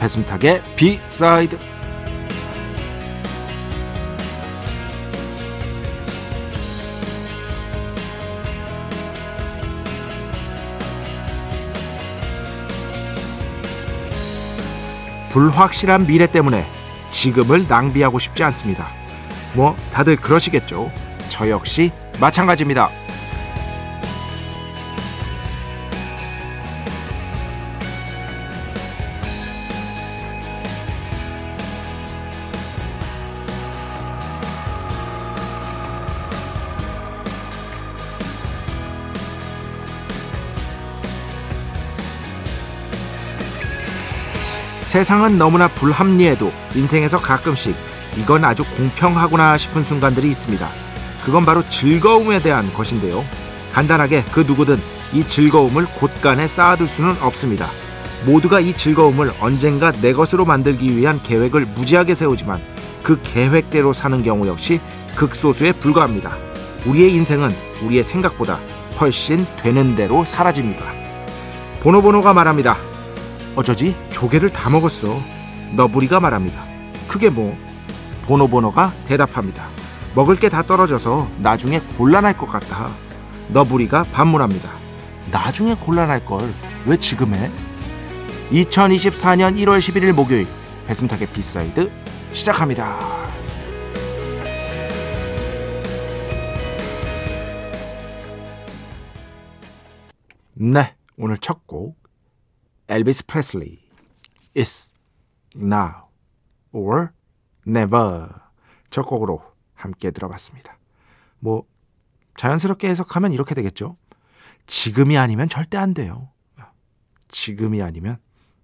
배순탁의 0.00 0.62
비사이드 0.76 1.58
불확실한 15.30 16.06
미래 16.06 16.26
때문에 16.26 16.66
지금을 17.10 17.66
낭비하고 17.68 18.18
싶지 18.18 18.42
않습니다. 18.44 18.86
뭐 19.54 19.76
다들 19.92 20.16
그러시겠죠. 20.16 20.90
저 21.28 21.48
역시 21.48 21.92
마찬가지입니다. 22.20 22.90
세상은 44.88 45.36
너무나 45.36 45.68
불합리해도 45.68 46.50
인생에서 46.74 47.20
가끔씩 47.20 47.76
이건 48.16 48.42
아주 48.42 48.64
공평하구나 48.64 49.58
싶은 49.58 49.84
순간들이 49.84 50.30
있습니다. 50.30 50.66
그건 51.26 51.44
바로 51.44 51.62
즐거움에 51.68 52.40
대한 52.40 52.72
것인데요. 52.72 53.22
간단하게 53.74 54.24
그 54.32 54.40
누구든 54.40 54.78
이 55.12 55.24
즐거움을 55.24 55.84
곳간에 55.84 56.46
쌓아둘 56.46 56.88
수는 56.88 57.20
없습니다. 57.20 57.66
모두가 58.24 58.60
이 58.60 58.72
즐거움을 58.72 59.30
언젠가 59.40 59.92
내 59.92 60.14
것으로 60.14 60.46
만들기 60.46 60.96
위한 60.96 61.22
계획을 61.22 61.66
무지하게 61.66 62.14
세우지만 62.14 62.58
그 63.02 63.20
계획대로 63.22 63.92
사는 63.92 64.22
경우 64.22 64.46
역시 64.46 64.80
극소수에 65.16 65.72
불과합니다. 65.72 66.34
우리의 66.86 67.12
인생은 67.12 67.54
우리의 67.82 68.02
생각보다 68.02 68.58
훨씬 68.98 69.46
되는 69.58 69.94
대로 69.94 70.24
사라집니다. 70.24 70.86
보노보노가 71.82 72.32
말합니다. 72.32 72.87
어쩌지 73.58 73.96
조개를 74.10 74.52
다 74.52 74.70
먹었어. 74.70 75.20
너부리가 75.74 76.20
말합니다. 76.20 76.64
그게 77.08 77.28
뭐? 77.28 77.56
보노보노가 78.22 78.92
대답합니다. 79.08 79.68
먹을 80.14 80.36
게 80.36 80.48
다 80.48 80.62
떨어져서 80.62 81.28
나중에 81.38 81.80
곤란할 81.98 82.38
것 82.38 82.46
같다. 82.46 82.94
너부리가 83.48 84.04
반문합니다. 84.12 84.70
나중에 85.32 85.74
곤란할 85.74 86.24
걸 86.24 86.40
왜 86.86 86.96
지금 86.96 87.34
해? 87.34 87.50
2024년 88.52 89.56
1월 89.58 89.78
11일 89.80 90.12
목요일 90.12 90.46
배순탁의 90.86 91.26
B 91.32 91.44
side 91.44 91.90
시작합니다. 92.32 92.96
네, 100.54 100.94
오늘 101.16 101.36
첫 101.38 101.66
곡 101.66 101.96
엘비스 102.88 103.26
프레슬리 103.26 103.78
Is 104.56 104.92
Now 105.54 106.08
or 106.72 107.08
Never 107.66 108.28
첫 108.90 109.02
곡으로 109.02 109.42
함께 109.74 110.10
들어봤습니다. 110.10 110.78
뭐 111.38 111.64
자연스럽게 112.36 112.88
해석하면 112.88 113.32
이렇게 113.32 113.54
되겠죠. 113.54 113.96
지금이 114.66 115.18
아니면 115.18 115.48
절대 115.48 115.76
안 115.76 115.92
돼요. 115.92 116.30
지금이 117.28 117.82
아니면 117.82 118.16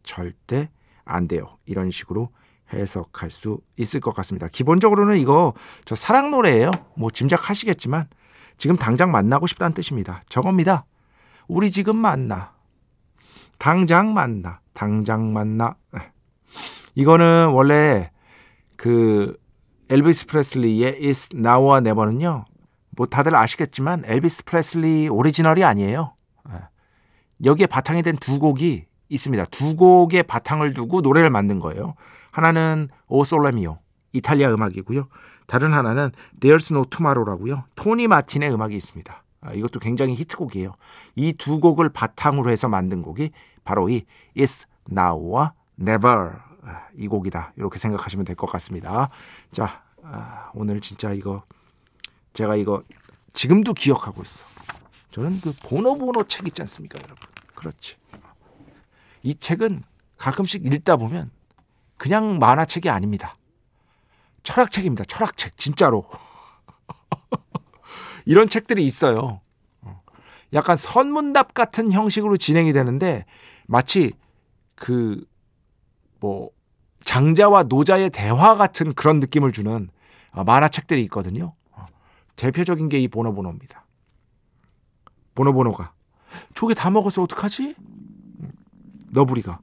절대 0.03 0.71
안 1.05 1.29
돼요. 1.29 1.59
이런 1.67 1.91
식으로 1.91 2.31
해석할 2.73 3.31
수 3.31 3.61
있을 3.77 4.01
것 4.01 4.15
같습니다. 4.15 4.49
기본적으로는 4.49 5.19
이거 5.19 5.53
저 5.85 5.95
사랑 5.95 6.31
노래예요. 6.31 6.71
뭐 6.97 7.11
짐작하시겠지만 7.11 8.09
지금 8.57 8.77
당장 8.77 9.13
만나고 9.13 9.47
싶다는 9.47 9.75
뜻입니다. 9.75 10.23
저겁니다. 10.29 10.87
우리 11.47 11.71
지금 11.71 11.97
만나. 11.97 12.54
당장 13.59 14.15
만나. 14.15 14.61
당장 14.73 15.33
만나. 15.33 15.77
네. 15.93 16.01
이거는 16.95 17.49
원래 17.49 18.11
그 18.77 19.37
엘비스 19.89 20.27
프레슬리의 20.27 20.99
Is 21.05 21.31
Now와 21.35 21.79
Never는요. 21.79 22.45
뭐 22.97 23.07
다들 23.07 23.35
아시겠지만 23.35 24.05
엘비스 24.07 24.45
프레슬리 24.45 25.09
오리지널이 25.09 25.65
아니에요. 25.65 26.15
네. 26.51 26.59
여기에 27.45 27.67
바탕이 27.67 28.03
된 28.03 28.17
두 28.17 28.39
곡이 28.39 28.87
있습니다. 29.09 29.45
두 29.47 29.77
곡의 29.77 30.23
바탕을 30.25 30.73
두고 30.75 31.01
노래를 31.01 31.31
만든 31.31 31.59
거예요. 31.61 31.95
하나는 32.31 32.89
오 33.07 33.25
솔레미오 33.25 33.79
이탈리아 34.13 34.53
음악이고요. 34.53 35.09
다른 35.47 35.73
하나는 35.73 36.11
There's 36.41 36.71
No 36.71 36.85
Tomorrow라고요. 36.85 37.65
토니 37.75 38.09
마틴의 38.09 38.53
음악이 38.53 38.75
있습니다. 38.77 39.24
아, 39.45 39.53
이것도 39.53 39.79
굉장히 39.81 40.15
히트곡이에요. 40.15 40.75
이 41.17 41.33
두 41.35 41.61
곡을 41.61 41.91
바탕으로 41.91 42.51
해서 42.51 42.69
만든 42.69 43.03
곡이 43.03 43.31
바로 43.65 43.89
이 43.89 44.05
Is 44.39 44.67
Now와 44.91 45.53
Never 45.81 46.33
아, 46.63 46.87
이 46.97 47.07
곡이다. 47.09 47.53
이렇게 47.57 47.79
생각하시면 47.79 48.25
될 48.25 48.37
것 48.37 48.47
같습니다. 48.47 49.11
자, 49.53 49.83
아, 50.03 50.51
오늘 50.55 50.81
진짜 50.81 51.13
이거 51.13 51.43
제가 52.33 52.57
이거 52.57 52.83
지금도 53.35 53.75
기억하고 53.75 54.23
있어. 54.23 54.47
저는 55.11 55.31
그 55.43 55.53
보노보노 55.69 56.25
책 56.25 56.47
있지 56.47 56.63
않습니까, 56.63 56.99
여러분? 57.05 57.17
그렇지. 57.55 57.97
이 59.23 59.35
책은 59.35 59.83
가끔씩 60.19 60.67
읽다 60.67 60.97
보면 60.97 61.31
그냥 61.97 62.39
만화책이 62.39 62.89
아닙니다. 62.91 63.37
철학책입니다. 64.43 65.05
철학책 65.05 65.57
진짜로. 65.57 66.05
이런 68.25 68.49
책들이 68.49 68.85
있어요. 68.87 69.41
약간 70.53 70.77
선문답 70.77 71.53
같은 71.55 71.91
형식으로 71.93 72.37
진행이 72.37 72.73
되는데 72.73 73.25
마치 73.67 74.13
그 74.75 75.25
뭐 76.21 76.49
장자와 77.05 77.65
노자의 77.65 78.09
대화 78.09 78.57
같은 78.57 78.95
그런 78.95 79.21
느낌을 79.21 79.53
주는 79.53 79.91
만화책들이 80.33 81.03
있거든요. 81.05 81.55
대표적인 82.37 82.89
게 82.89 82.99
이 82.99 83.09
보노보노입니다. 83.09 83.85
보노보노가 85.35 85.93
조개 86.55 86.73
다 86.73 86.89
먹어서 86.89 87.23
어떡하지? 87.25 87.75
너부리가 89.11 89.61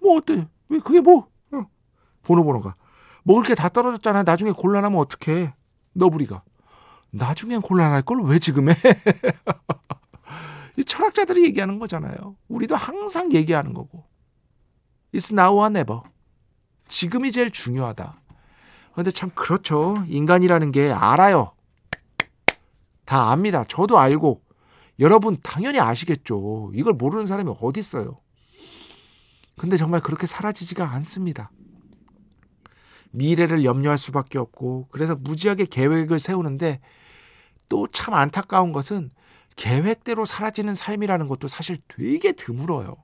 뭐 0.00 0.16
어때? 0.16 0.48
왜 0.68 0.80
그게 0.80 1.00
뭐? 1.00 1.28
보노보노가 2.22 2.74
먹을 3.22 3.44
게 3.44 3.54
다 3.54 3.68
떨어졌잖아. 3.68 4.24
나중에 4.24 4.50
곤란하면 4.50 4.98
어떡해? 4.98 5.54
너부리가 5.92 6.42
나중엔 7.10 7.62
곤란할 7.62 8.02
걸 8.02 8.20
왜 8.22 8.38
지금 8.38 8.68
해? 8.70 8.74
이 10.76 10.84
철학자들이 10.84 11.44
얘기하는 11.46 11.78
거잖아요. 11.78 12.36
우리도 12.48 12.76
항상 12.76 13.32
얘기하는 13.32 13.74
거고. 13.74 14.04
It's 15.12 15.32
now 15.32 15.56
or 15.56 15.66
never. 15.66 16.00
지금이 16.86 17.32
제일 17.32 17.50
중요하다. 17.50 18.20
근데 18.94 19.10
참 19.10 19.30
그렇죠. 19.34 20.04
인간이라는 20.06 20.70
게 20.72 20.90
알아요. 20.92 21.52
다 23.04 23.30
압니다. 23.30 23.64
저도 23.64 23.98
알고. 23.98 24.42
여러분 25.00 25.36
당연히 25.42 25.80
아시겠죠. 25.80 26.72
이걸 26.74 26.92
모르는 26.94 27.26
사람이 27.26 27.54
어디 27.60 27.80
있어요. 27.80 28.20
근데 29.56 29.76
정말 29.76 30.00
그렇게 30.00 30.26
사라지지가 30.26 30.90
않습니다. 30.92 31.50
미래를 33.10 33.64
염려할 33.64 33.98
수밖에 33.98 34.38
없고 34.38 34.88
그래서 34.90 35.16
무지하게 35.16 35.66
계획을 35.66 36.18
세우는데 36.18 36.80
또 37.68 37.86
참 37.92 38.14
안타까운 38.14 38.72
것은 38.72 39.10
계획대로 39.56 40.24
사라지는 40.24 40.74
삶이라는 40.74 41.28
것도 41.28 41.48
사실 41.48 41.78
되게 41.88 42.32
드물어요. 42.32 42.96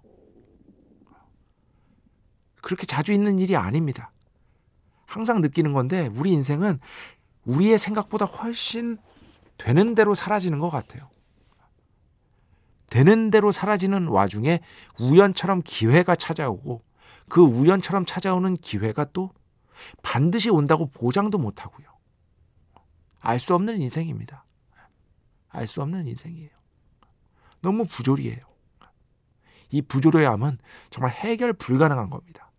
그렇게 2.62 2.86
자주 2.86 3.12
있는 3.12 3.38
일이 3.38 3.56
아닙니다. 3.56 4.12
항상 5.06 5.40
느끼는 5.40 5.72
건데 5.72 6.08
우리 6.16 6.32
인생은 6.32 6.80
우리의 7.44 7.78
생각보다 7.78 8.24
훨씬 8.24 8.98
되는 9.58 9.94
대로 9.94 10.14
사라지는 10.14 10.58
것 10.60 10.70
같아요. 10.70 11.10
되는 12.88 13.30
대로 13.30 13.52
사라지는 13.52 14.06
와중에 14.06 14.60
우연처럼 15.00 15.62
기회가 15.64 16.14
찾아오고 16.14 16.82
그 17.28 17.42
우연처럼 17.42 18.06
찾아오는 18.06 18.54
기회가 18.54 19.04
또 19.12 19.30
반드시 20.02 20.50
온다고 20.50 20.86
보장도 20.86 21.38
못 21.38 21.62
하고요. 21.62 21.86
알 23.20 23.38
수 23.38 23.54
없는 23.54 23.80
인생입니다. 23.80 24.44
알 25.48 25.66
수 25.66 25.82
없는 25.82 26.06
인생이에요. 26.06 26.50
너무 27.60 27.86
부조리해요. 27.86 28.44
이 29.70 29.82
부조리함은 29.82 30.58
정말 30.90 31.12
해결 31.12 31.52
불가능한 31.52 32.10
겁니다. 32.10 32.50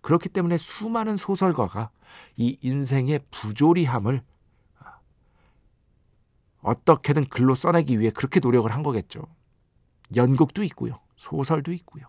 그렇기 0.00 0.28
때문에 0.28 0.56
수많은 0.56 1.16
소설가가 1.16 1.90
이 2.36 2.58
인생의 2.62 3.20
부조리함을 3.30 4.22
어떻게든 6.62 7.26
글로 7.26 7.54
써내기 7.54 7.98
위해 8.00 8.10
그렇게 8.10 8.40
노력을 8.40 8.70
한 8.72 8.82
거겠죠. 8.82 9.26
연극도 10.14 10.62
있고요. 10.64 11.00
소설도 11.16 11.72
있고요. 11.72 12.06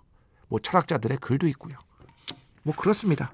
뭐 0.47 0.59
철학자들의 0.59 1.17
글도 1.17 1.47
있고요. 1.47 1.77
뭐 2.63 2.73
그렇습니다. 2.75 3.33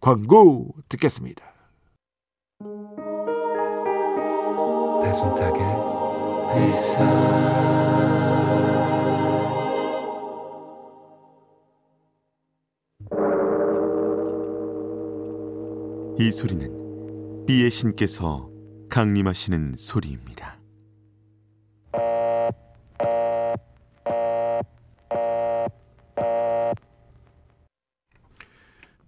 광고 0.00 0.74
듣겠습니다. 0.88 1.44
배순탁의 5.02 5.60
회사 6.54 7.04
이 16.18 16.32
소리는 16.32 17.44
비의 17.46 17.70
신께서 17.70 18.50
강림하시는 18.88 19.74
소리입니다. 19.76 20.49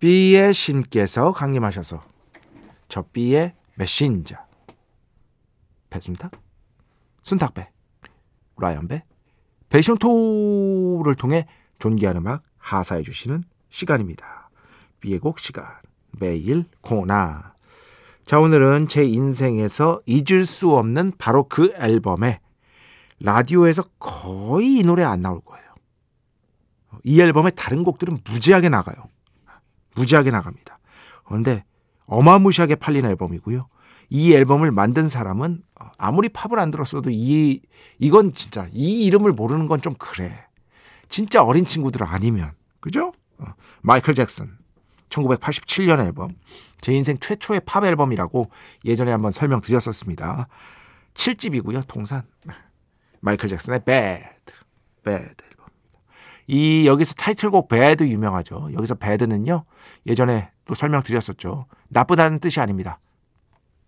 B의 0.02 0.52
신께서 0.52 1.30
강림하셔서 1.32 2.02
저 2.88 3.02
B의 3.12 3.54
메신저 3.76 4.34
배순탁, 5.90 6.32
순탁배, 7.22 7.70
라이언배, 8.56 9.04
베이션토를 9.68 11.14
통해 11.14 11.46
존귀한 11.78 12.16
음악 12.16 12.42
하사해 12.58 13.04
주시는 13.04 13.44
시간입니다. 13.68 14.50
B의 14.98 15.20
곡 15.20 15.38
시간 15.38 15.66
매일 16.18 16.64
코나 16.80 17.54
자 18.24 18.40
오늘은 18.40 18.88
제 18.88 19.04
인생에서 19.04 20.00
잊을 20.06 20.46
수 20.46 20.72
없는 20.74 21.12
바로 21.16 21.44
그 21.44 21.72
앨범에 21.76 22.40
라디오에서 23.20 23.84
거의 24.00 24.78
이 24.78 24.82
노래 24.82 25.04
안 25.04 25.22
나올 25.22 25.40
거예요. 25.42 25.64
이 27.04 27.20
앨범에 27.20 27.52
다른 27.52 27.84
곡들은 27.84 28.22
무지하게 28.24 28.68
나가요. 28.68 29.12
무지하게 29.94 30.30
나갑니다. 30.30 30.78
그런데 31.24 31.64
어마무시하게 32.06 32.76
팔린 32.76 33.04
앨범이고요. 33.06 33.68
이 34.10 34.34
앨범을 34.34 34.70
만든 34.72 35.08
사람은 35.08 35.62
아무리 35.96 36.28
팝을 36.28 36.58
안 36.58 36.70
들었어도 36.70 37.10
이 37.10 37.60
이건 37.98 38.32
진짜 38.32 38.68
이 38.72 39.04
이름을 39.06 39.32
모르는 39.32 39.68
건 39.68 39.80
좀 39.80 39.94
그래. 39.98 40.46
진짜 41.08 41.42
어린 41.42 41.64
친구들 41.64 42.04
아니면 42.04 42.52
그죠? 42.80 43.12
어, 43.38 43.46
마이클 43.80 44.14
잭슨 44.14 44.50
1987년 45.08 46.00
앨범 46.04 46.34
제 46.80 46.92
인생 46.92 47.18
최초의 47.18 47.60
팝 47.66 47.84
앨범이라고 47.84 48.50
예전에 48.84 49.10
한번 49.12 49.30
설명드렸었습니다. 49.30 50.48
7집이고요. 51.14 51.86
통산 51.86 52.22
마이클 53.20 53.48
잭슨의 53.48 53.80
Bad, 53.84 54.26
Bad. 55.04 55.36
이 56.46 56.86
여기서 56.86 57.14
타이틀곡 57.14 57.68
Bad 57.68 58.04
유명하죠. 58.04 58.70
여기서 58.72 58.94
Bad는요 58.96 59.64
예전에 60.06 60.50
또 60.64 60.74
설명드렸었죠. 60.74 61.66
나쁘다는 61.88 62.38
뜻이 62.38 62.60
아닙니다. 62.60 62.98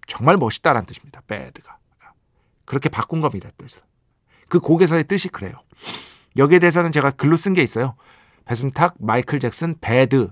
정말 0.06 0.36
멋있다라는 0.36 0.86
뜻입니다. 0.86 1.20
Bad가 1.26 1.78
그렇게 2.64 2.88
바꾼 2.88 3.20
겁니다. 3.20 3.50
뜻을. 3.56 3.82
그 4.48 4.60
곡에서의 4.60 5.04
뜻이 5.04 5.28
그래요. 5.28 5.54
여기에 6.36 6.58
대해서는 6.58 6.92
제가 6.92 7.10
글로 7.10 7.36
쓴 7.36 7.54
게 7.54 7.62
있어요. 7.62 7.94
배순탁, 8.44 8.96
마이클 8.98 9.38
잭슨, 9.40 9.76
배드 9.80 10.30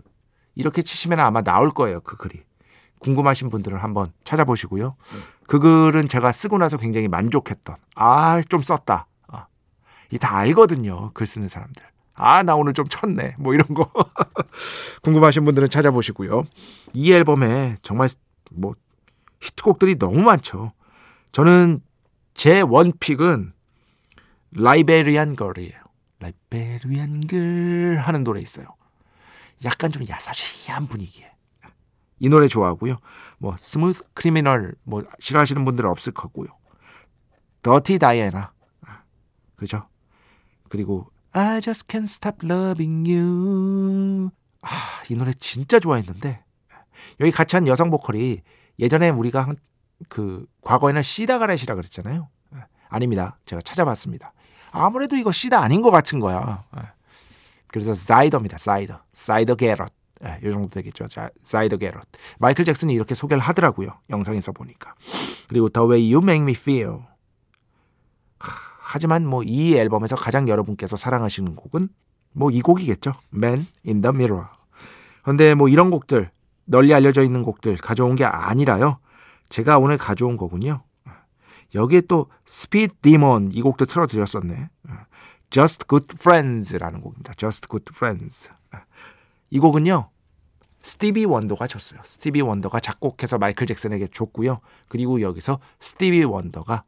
이렇게 0.54 0.82
치시면 0.82 1.20
아마 1.20 1.42
나올 1.42 1.70
거예요. 1.70 2.00
그 2.00 2.16
글이. 2.16 2.42
궁금하신 2.98 3.50
분들은 3.50 3.78
한번 3.78 4.06
찾아보시고요. 4.24 4.96
그 5.46 5.58
글은 5.58 6.08
제가 6.08 6.30
쓰고 6.32 6.58
나서 6.58 6.76
굉장히 6.76 7.08
만족했던. 7.08 7.76
아, 7.96 8.40
좀 8.48 8.62
썼다. 8.62 9.06
아, 9.28 9.46
이다 10.10 10.36
알거든요. 10.36 11.10
글 11.14 11.26
쓰는 11.26 11.48
사람들. 11.48 11.84
아, 12.14 12.42
나 12.42 12.54
오늘 12.54 12.72
좀 12.72 12.88
쳤네. 12.88 13.36
뭐 13.38 13.54
이런 13.54 13.66
거. 13.68 13.90
궁금하신 15.02 15.44
분들은 15.44 15.68
찾아보시고요. 15.68 16.44
이 16.92 17.12
앨범에 17.12 17.76
정말 17.82 18.08
뭐 18.50 18.74
히트곡들이 19.40 19.98
너무 19.98 20.20
많죠. 20.22 20.72
저는 21.32 21.80
제 22.34 22.60
one 22.60 22.88
pick은 22.88 23.52
Liberian 24.52 25.36
Girl이에요. 25.36 25.72
Liberian 26.20 27.26
Girl 27.26 27.98
하는 27.98 28.24
노래 28.24 28.40
있어요. 28.40 28.66
약간 29.64 29.90
좀 29.90 30.06
야사시한 30.06 30.86
분위기에. 30.88 31.30
이 32.18 32.28
노래 32.28 32.46
좋아하고요. 32.46 32.98
뭐 33.38 33.56
Smooth 33.58 34.04
Criminal 34.14 34.74
뭐 34.84 35.02
싫어하시는 35.18 35.64
분들은 35.64 35.90
없을 35.90 36.12
거고요. 36.12 36.48
더티 37.62 37.98
다이애나. 37.98 38.52
그죠? 39.56 39.88
그리고 40.68 41.11
I 41.32 41.60
just 41.60 41.86
can't 41.86 42.04
stop 42.04 42.46
loving 42.46 43.10
you. 43.10 44.30
아, 44.62 45.02
이 45.08 45.16
노래 45.16 45.32
진짜 45.32 45.78
좋아했는데 45.78 46.44
여기 47.20 47.30
같이 47.30 47.56
한 47.56 47.66
여성 47.66 47.90
보컬이 47.90 48.42
예전에 48.78 49.10
우리가 49.10 49.42
한, 49.42 49.56
그 50.08 50.46
과거에는 50.62 51.02
시다가렛이라 51.02 51.74
그랬잖아요. 51.74 52.28
아닙니다. 52.88 53.38
제가 53.46 53.62
찾아봤습니다. 53.62 54.32
아무래도 54.70 55.16
이거 55.16 55.32
시다 55.32 55.60
아닌 55.60 55.82
것 55.82 55.90
같은 55.90 56.20
거야. 56.20 56.64
그래서 57.68 57.94
사이더입니다. 57.94 58.58
사이더. 58.58 59.02
사이더 59.12 59.54
게럿. 59.54 59.88
예, 60.24 60.38
이 60.44 60.52
정도 60.52 60.68
되겠죠. 60.68 61.08
자, 61.08 61.30
사이더 61.42 61.78
게럿. 61.78 62.02
마이클 62.38 62.64
잭슨이 62.64 62.92
이렇게 62.94 63.14
소개를 63.14 63.42
하더라고요. 63.42 63.98
영상에서 64.10 64.52
보니까. 64.52 64.94
그리고 65.48 65.68
The 65.68 65.88
Way 65.88 66.14
You 66.14 66.22
Make 66.22 66.42
Me 66.42 66.52
Feel. 66.52 66.98
하, 68.92 68.94
하지만 68.94 69.26
뭐 69.26 69.42
이 69.44 69.74
앨범에서 69.76 70.16
가장 70.16 70.48
여러분께서 70.48 70.96
사랑하시는 70.96 71.56
곡은 71.56 71.88
뭐 72.32 72.50
이 72.50 72.60
곡이겠죠. 72.60 73.14
Man 73.34 73.66
in 73.86 74.02
the 74.02 74.14
Mirror. 74.14 74.46
근데 75.22 75.54
뭐 75.54 75.68
이런 75.68 75.90
곡들 75.90 76.30
널리 76.64 76.94
알려져 76.94 77.22
있는 77.22 77.42
곡들 77.42 77.76
가져온 77.76 78.16
게 78.16 78.24
아니라요. 78.24 78.98
제가 79.48 79.78
오늘 79.78 79.98
가져온 79.98 80.36
거군요. 80.36 80.82
여기에 81.74 82.02
또 82.02 82.26
스피드 82.44 82.94
디몬 83.02 83.50
이 83.52 83.62
곡도 83.62 83.86
틀어드렸었네. 83.86 84.68
Just 85.50 85.86
Good 85.88 86.14
Friends라는 86.18 87.00
곡입니다. 87.00 87.32
Just 87.34 87.68
Good 87.68 87.92
Friends. 87.94 88.50
이 89.50 89.58
곡은요. 89.58 90.08
스티비 90.82 91.24
원더가 91.24 91.66
줬어요. 91.66 92.00
스티비 92.04 92.40
원더가 92.40 92.80
작곡해서 92.80 93.38
마이클 93.38 93.66
잭슨에게 93.66 94.08
줬고요. 94.08 94.60
그리고 94.88 95.20
여기서 95.20 95.60
스티비 95.78 96.24
원더가 96.24 96.84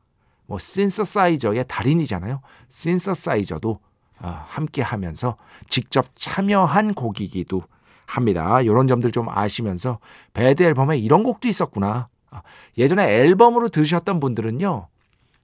뭐 0.47 0.59
신서사이저의 0.59 1.65
달인이잖아요. 1.69 2.41
신서사이저도 2.69 3.81
어, 4.23 4.45
함께 4.47 4.83
하면서 4.83 5.37
직접 5.69 6.07
참여한 6.17 6.95
곡이기도 6.95 7.63
합니다. 8.07 8.61
이런 8.61 8.87
점들 8.87 9.11
좀 9.11 9.29
아시면서 9.29 9.99
Bad 10.33 10.63
앨범에 10.63 10.99
이런 10.99 11.23
곡도 11.23 11.49
있었구나. 11.49 12.09
어, 12.31 12.41
예전에 12.79 13.05
앨범으로 13.05 13.71
들으셨던 13.71 14.21
분들은요. 14.21 14.89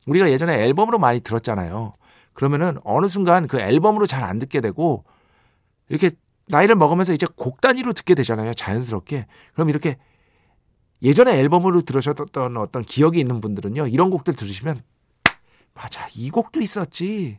우리가 0.07 0.31
예전에 0.31 0.55
앨범으로 0.63 0.99
많이 0.99 1.21
들었잖아요. 1.21 1.93
그러면은 2.33 2.79
어느 2.85 3.09
순간 3.09 3.47
그 3.49 3.59
앨범으로 3.59 4.07
잘 4.07 4.23
안 4.23 4.39
듣게 4.39 4.61
되고 4.61 5.05
이렇게 5.89 6.11
나이를 6.47 6.75
먹으면서 6.75 7.13
이제 7.13 7.27
곡 7.37 7.61
단위로 7.61 7.93
듣게 7.93 8.15
되잖아요. 8.15 8.55
자연스럽게. 8.55 9.27
그럼 9.55 9.69
이렇게 9.69 9.97
예전에 11.03 11.39
앨범으로 11.39 11.83
들으셨던 11.83 12.57
어떤 12.57 12.83
기억이 12.83 13.19
있는 13.21 13.41
분들은요. 13.41 13.87
이런 13.89 14.11
곡들 14.11 14.35
들으시면 14.35 14.81
맞아. 15.75 16.09
이 16.15 16.31
곡도 16.31 16.61
있었지. 16.61 17.39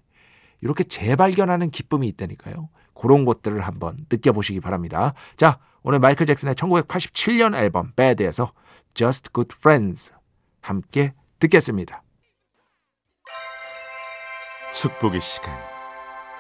이렇게 0.62 0.84
재발견하는 0.84 1.70
기쁨이 1.70 2.08
있다니까요. 2.10 2.70
그런 2.94 3.26
것들을 3.26 3.60
한번 3.62 4.06
느껴보시기 4.12 4.60
바랍니다. 4.60 5.14
자, 5.36 5.60
오늘 5.84 6.00
마이클 6.00 6.26
잭슨의 6.26 6.56
1987년 6.56 7.56
앨범 7.56 7.94
Bad에서 7.96 8.54
Just 8.94 9.30
Good 9.34 9.56
Friends 9.58 10.12
함께 10.62 11.14
듣겠습니다. 11.40 12.04
축복의 14.74 15.20
시간 15.22 15.52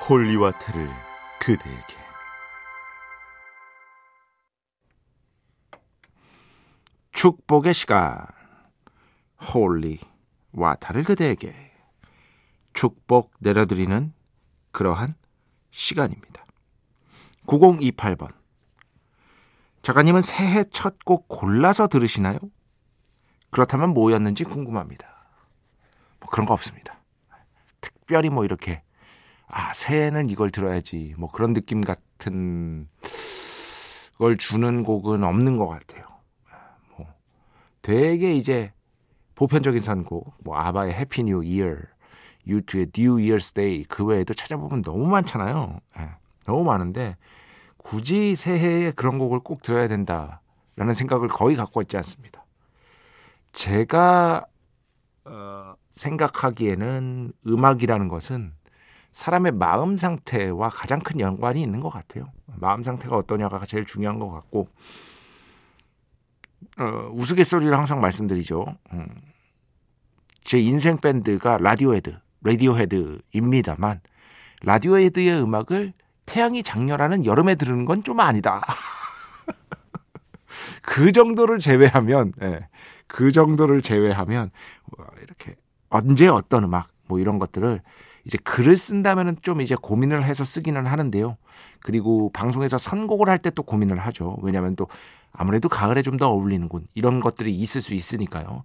holy 0.08 0.32
water를 0.32 0.88
그대에게 1.40 2.01
축복의 7.12 7.74
시간 7.74 8.26
holy 9.54 10.00
water를 10.54 11.04
그대에게 11.04 11.54
축복 12.74 13.32
내려드리는 13.40 14.14
그러한 14.72 15.16
시간입니다. 15.72 16.46
9028번 17.48 18.30
작가님은 19.82 20.22
새해 20.22 20.64
첫 20.66 21.00
곡 21.04 21.28
골라서 21.28 21.88
들으시나요? 21.88 22.38
그렇다면 23.50 23.90
뭐였는지 23.94 24.44
궁금합니다. 24.44 25.08
뭐 26.20 26.30
그런 26.30 26.46
거 26.46 26.54
없습니다. 26.54 27.02
특별히 27.82 28.30
뭐 28.30 28.46
이렇게 28.46 28.84
아 29.48 29.74
새해는 29.74 30.30
이걸 30.30 30.50
들어야지 30.52 31.16
뭐 31.18 31.30
그런 31.32 31.54
느낌 31.54 31.82
같은 31.82 32.88
걸 34.18 34.38
주는 34.38 34.84
곡은 34.84 35.24
없는 35.26 35.58
것 35.58 35.68
같아요. 35.68 36.11
뭐 37.82 37.96
되게 37.96 38.34
이제 38.34 38.72
보편적인 39.36 39.82
선곡 39.82 40.36
뭐 40.44 40.58
아바의 40.58 40.94
Happy 40.94 41.24
New 41.24 41.44
Year 41.44 41.76
U2의 42.48 42.92
New 42.94 43.20
Year's 43.20 43.54
Day 43.54 43.84
그 43.86 44.06
외에도 44.06 44.34
찾아보면 44.34 44.82
너무 44.82 45.08
많잖아요. 45.08 45.80
네, 45.98 46.10
너무 46.46 46.64
많은데 46.64 47.18
굳이 47.78 48.36
새해에 48.36 48.92
그런 48.92 49.18
곡을 49.18 49.40
꼭 49.40 49.62
들어야 49.62 49.88
된다라는 49.88 50.94
생각을 50.94 51.28
거의 51.28 51.56
갖고 51.56 51.82
있지 51.82 51.98
않습니다. 51.98 52.46
제가 53.54 54.46
어, 55.26 55.76
생각하기에는 55.92 57.34
음악이라는 57.48 58.08
것은 58.08 58.54
사람의 59.12 59.52
마음 59.54 59.98
상태와 59.98 60.70
가장 60.70 61.00
큰 61.00 61.20
연관이 61.20 61.62
있는 61.62 61.80
것 61.80 61.90
같아요. 61.90 62.32
마음 62.46 62.82
상태가 62.82 63.18
어떠냐가 63.18 63.66
제일 63.66 63.86
중요한 63.86 64.20
것 64.20 64.30
같고 64.32 64.68
어, 66.78 67.10
우스갯소리를 67.14 67.76
항상 67.78 68.02
말씀드리죠. 68.02 68.66
음, 68.94 69.08
제 70.44 70.60
인생 70.60 70.98
밴드가 70.98 71.58
라디오헤드, 71.60 72.18
레디오헤드입니다만 72.44 74.02
라디오헤드의 74.64 75.42
음악을 75.42 75.94
태양이 76.26 76.64
작렬하는 76.64 77.26
여름에 77.26 77.56
들으는 77.56 77.86
건 77.86 78.04
좀 78.04 78.20
아니다. 78.20 78.62
그 80.82 81.12
정도를 81.12 81.60
제외하면 81.60 82.34
예, 82.42 82.68
그 83.08 83.32
정도를 83.32 83.82
제외하면 83.82 84.52
이렇게 85.22 85.56
언제 85.90 86.28
어떤 86.28 86.64
음악 86.64 86.90
뭐 87.08 87.20
이런 87.20 87.40
것들을 87.40 87.82
이제 88.26 88.38
글을 88.44 88.78
쓴다면은 88.78 89.38
좀 89.42 89.62
이제 89.62 89.76
고민을 89.76 90.24
해서 90.24 90.44
쓰기는 90.46 90.86
하는데요. 90.86 91.38
그리고 91.82 92.32
방송에서 92.34 92.78
선곡을 92.78 93.28
할 93.30 93.38
때 93.40 93.50
또 93.52 93.64
고민을 93.64 93.98
하죠. 94.00 94.38
왜냐하면 94.42 94.76
또 94.76 94.88
아무래도 95.32 95.70
가을에 95.70 96.02
좀 96.04 96.18
더 96.18 96.30
어울리는군 96.30 96.88
이런 96.94 97.20
것들이 97.20 97.54
있을 97.56 97.82
수 97.82 97.94
있으니까요. 97.96 98.64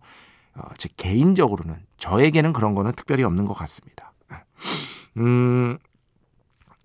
어, 0.55 0.63
제 0.79 0.89
개인적으로는 0.97 1.77
저에게는 1.99 2.53
그런 2.53 2.75
거는 2.75 2.93
특별히 2.93 3.23
없는 3.25 3.47
것 3.47 3.55
같습니다. 3.55 4.13
음, 5.19 5.79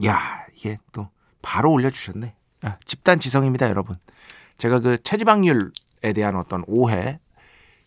야 0.05 0.45
이게 0.55 0.77
또 0.91 1.09
바로 1.41 1.71
올려주셨네. 1.71 2.35
아, 2.63 2.77
집단 2.85 3.19
지성입니다, 3.19 3.67
여러분. 3.69 3.97
제가 4.57 4.79
그 4.79 4.97
체지방률에 5.03 6.13
대한 6.15 6.35
어떤 6.35 6.63
오해 6.67 7.19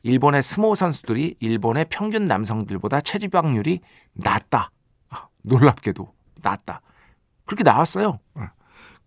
일본의 0.04 0.42
스모 0.42 0.74
선수들이 0.74 1.36
일본의 1.40 1.86
평균 1.88 2.26
남성들보다 2.26 3.00
체지방률이 3.00 3.80
낮다. 4.12 4.70
아, 5.08 5.26
놀랍게도 5.42 6.12
낮다. 6.42 6.82
그렇게 7.46 7.64
나왔어요. 7.64 8.20
아, 8.34 8.50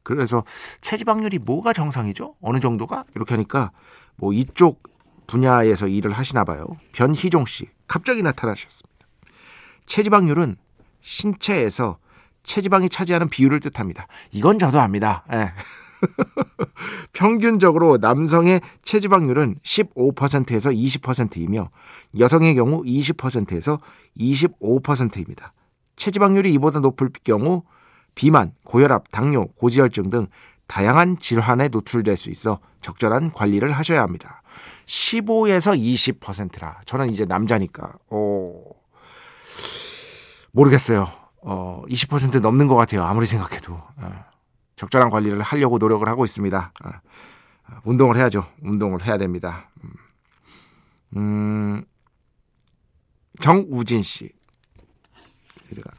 그래서 0.02 0.44
체지방률이 0.82 1.40
뭐가 1.40 1.72
정상이죠? 1.72 2.36
어느 2.42 2.60
정도가? 2.60 3.06
이렇게 3.16 3.36
하니까 3.36 3.72
뭐 4.16 4.34
이쪽 4.34 4.82
분야에서 5.28 5.88
일을 5.88 6.12
하시나 6.14 6.44
봐요. 6.44 6.66
변희종 6.94 7.46
씨 7.46 7.70
갑자기 7.88 8.24
나타나셨습니다. 8.24 9.08
체지방률은 9.86 10.58
신체에서 11.02 12.00
체지방이 12.42 12.90
차지하는 12.90 13.30
비율을 13.30 13.60
뜻합니다. 13.60 14.08
이건 14.32 14.58
저도 14.58 14.80
압니다. 14.80 15.26
예. 15.32 15.52
평균적으로 17.14 17.98
남성의 17.98 18.62
체지방률은 18.82 19.56
15%에서 19.64 20.70
20%이며 20.70 21.70
여성의 22.18 22.56
경우 22.56 22.84
20%에서 22.84 23.80
25%입니다. 24.18 25.54
체지방률이 25.96 26.54
이보다 26.54 26.80
높을 26.80 27.10
경우 27.24 27.64
비만, 28.16 28.52
고혈압, 28.64 29.12
당뇨, 29.12 29.48
고지혈증 29.58 30.10
등 30.10 30.28
다양한 30.68 31.18
질환에 31.20 31.70
노출될 31.70 32.18
수 32.18 32.30
있어 32.30 32.60
적절한 32.82 33.32
관리를 33.32 33.72
하셔야 33.72 34.02
합니다. 34.02 34.42
15에서 34.86 35.78
20%라. 35.78 36.82
저는 36.86 37.10
이제 37.10 37.26
남자니까. 37.26 37.94
어, 38.10 38.64
모르겠어요. 40.52 41.08
어, 41.42 41.84
20% 41.88 42.42
넘는 42.42 42.68
것 42.68 42.76
같아요. 42.76 43.04
아무리 43.04 43.26
생각해도. 43.26 43.74
어. 43.74 44.26
적절한 44.78 45.10
관리를 45.10 45.42
하려고 45.42 45.80
노력을 45.80 46.08
하고 46.08 46.24
있습니다. 46.24 46.72
아, 46.80 46.90
아, 47.66 47.82
운동을 47.84 48.16
해야죠. 48.16 48.46
운동을 48.62 49.06
해야 49.06 49.18
됩니다. 49.18 49.70
음, 49.84 49.92
음 51.18 51.86
정우진 53.42 54.04
씨. 54.04 54.32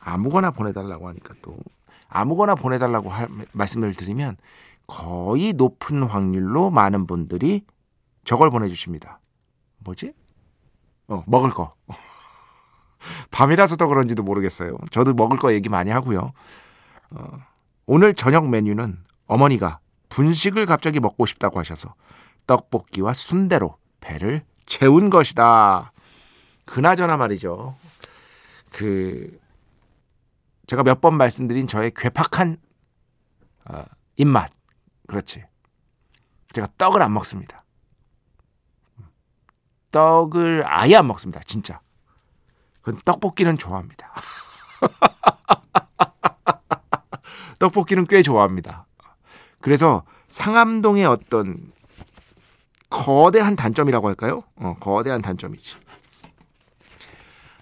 아무거나 0.01 0.53
보내달라고 0.53 1.09
하니까 1.09 1.35
또 1.43 1.55
아무거나 2.09 2.55
보내달라고 2.55 3.11
할, 3.11 3.29
말씀을 3.53 3.95
드리면 3.95 4.37
거의 4.87 5.53
높은 5.53 6.05
확률로 6.05 6.71
많은 6.71 7.07
분들이 7.07 7.67
저걸 8.25 8.51
보내주십니다. 8.51 9.21
뭐지? 9.79 10.15
어, 11.09 11.25
먹을 11.27 11.51
거. 11.51 11.75
밤이라서 13.31 13.77
더 13.77 13.87
그런지도 13.89 14.23
모르겠어요. 14.23 14.79
저도 14.91 15.15
먹을 15.15 15.37
거 15.37 15.53
얘기 15.53 15.69
많이 15.69 15.91
하고요. 15.91 16.33
어, 17.11 17.39
오늘 17.91 18.13
저녁 18.13 18.47
메뉴는 18.51 19.03
어머니가 19.27 19.81
분식을 20.11 20.67
갑자기 20.67 21.01
먹고 21.01 21.25
싶다고 21.25 21.59
하셔서 21.59 21.95
떡볶이와 22.47 23.15
순대로 23.15 23.79
배를 24.01 24.43
채운 24.67 25.09
것이다. 25.09 25.91
그나저나 26.67 27.17
말이죠. 27.17 27.75
그 28.73 29.41
제가 30.67 30.83
몇 30.83 31.01
번 31.01 31.17
말씀드린 31.17 31.67
저의 31.67 31.91
괴팍한 31.97 32.59
어, 33.71 33.85
입맛. 34.17 34.53
그렇지. 35.07 35.45
제가 36.53 36.69
떡을 36.77 37.01
안 37.01 37.15
먹습니다. 37.15 37.65
떡을 39.93 40.63
아예 40.67 40.97
안 40.97 41.07
먹습니다. 41.07 41.41
진짜. 41.47 41.81
떡볶이는 43.07 43.57
좋아합니다. 43.57 44.13
떡볶이는 47.59 48.07
꽤 48.07 48.23
좋아합니다. 48.23 48.87
그래서 49.61 50.05
상암동의 50.29 51.05
어떤 51.07 51.57
거대한 52.91 53.57
단점이라고 53.57 54.09
할까요? 54.09 54.45
어, 54.57 54.77
거대한 54.81 55.21
단점이지. 55.23 55.77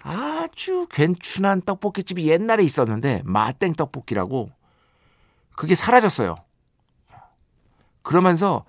아주 0.03 0.87
괜춘한 0.89 1.61
떡볶이집이 1.61 2.27
옛날에 2.29 2.63
있었는데 2.63 3.23
마땡 3.25 3.73
떡볶이라고 3.73 4.51
그게 5.55 5.75
사라졌어요. 5.75 6.35
그러면서 8.03 8.63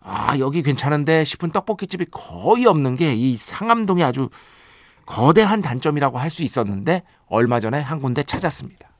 아, 0.00 0.36
여기 0.38 0.62
괜찮은데 0.62 1.24
싶은 1.24 1.50
떡볶이집이 1.50 2.06
거의 2.10 2.66
없는 2.66 2.96
게 2.96 3.14
이 3.14 3.36
상암동이 3.36 4.02
아주 4.04 4.28
거대한 5.06 5.60
단점이라고 5.60 6.18
할 6.18 6.30
수 6.30 6.42
있었는데 6.44 7.02
얼마 7.26 7.58
전에 7.60 7.80
한 7.80 8.00
군데 8.00 8.22
찾았습니다. 8.22 8.91